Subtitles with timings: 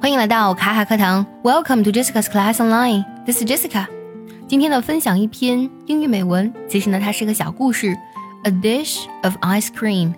[0.00, 3.04] 欢迎来到卡卡课堂，Welcome to Jessica's Class Online.
[3.26, 3.84] This is Jessica.
[4.48, 6.50] 今天呢，分享一篇英语美文。
[6.66, 7.94] 其实呢，它是个小故事
[8.44, 10.14] ，A dish of ice cream.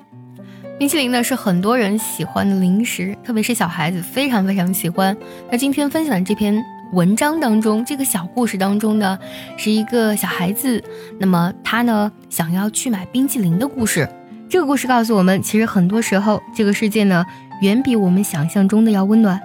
[0.78, 5.16] 冰淇淋呢是很多人喜欢的零食，特别是小孩子非常非常喜欢。
[5.50, 9.18] 那今天分享的这篇文章当中，这个小故事当中呢，
[9.56, 10.80] 是一个小孩子，
[11.18, 14.08] 那么他呢想要去买冰淇淋的故事。
[14.48, 17.26] 这个故事告诉我们，其实很多时候这个世界呢，
[17.62, 19.40] 远比我们想象中的要温暖。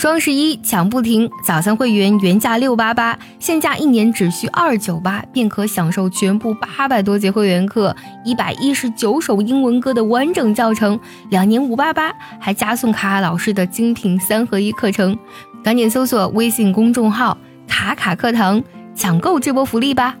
[0.00, 15.14] 双十一抢不停，早餐会员原价六八八，现价一年只需二九八，便可享受全部八百多节会员课、一百一十九首英文歌的完整教程，两年五八八，还加送卡卡老师的精品三合一课程。
[15.62, 17.36] 赶紧搜索微信公众号
[17.68, 18.62] “卡卡课堂”，
[18.96, 20.16] 抢购这波福利吧！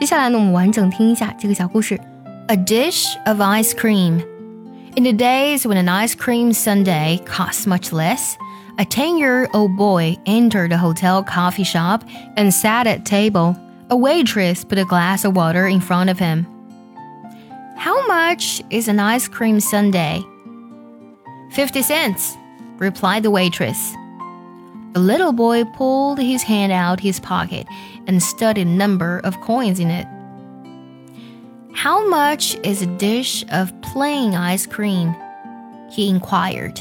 [0.00, 1.96] 接下来呢，我们完整听一下这个小故事。
[2.48, 4.31] A dish of ice cream.
[4.94, 8.36] In the days when an ice cream sundae cost much less.
[8.78, 12.04] A 10 year old boy entered a hotel coffee shop
[12.36, 13.56] and sat at table.
[13.88, 16.46] A waitress put a glass of water in front of him.
[17.78, 20.20] How much is an ice cream sundae?
[21.52, 22.36] Fifty cents,
[22.76, 23.94] replied the waitress.
[24.92, 27.66] The little boy pulled his hand out his pocket
[28.06, 30.06] and studied a number of coins in it.
[31.82, 35.16] How much is a dish of plain ice cream?
[35.90, 36.80] he inquired.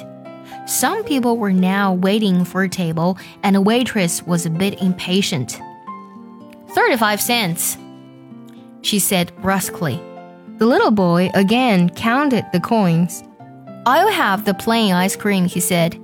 [0.68, 5.60] Some people were now waiting for a table, and the waitress was a bit impatient.
[6.76, 7.80] Thirty five cents,
[8.84, 10.00] she said brusquely.
[10.60, 13.24] The little boy again counted the coins.
[13.88, 16.00] I'll have the plain ice cream, he said.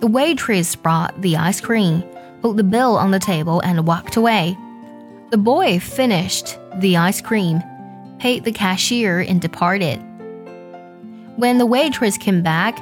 [0.00, 2.02] The waitress brought the ice cream,
[2.40, 4.58] put the bill on the table, and walked away.
[5.30, 7.62] The boy finished the ice cream,
[8.22, 9.96] paid the cashier, and departed.
[11.34, 12.78] When the waitress came back,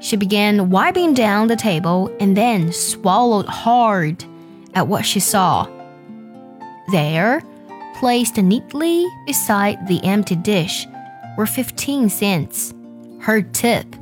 [0.00, 4.24] she began wiping down the table and then swallowed hard
[4.72, 5.68] at what she saw.
[6.90, 7.42] There,
[7.96, 10.86] placed neatly beside the empty dish,
[11.36, 12.72] were 15 cents,
[13.20, 13.94] her tip.